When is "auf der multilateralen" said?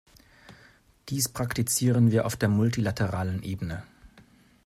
2.25-3.43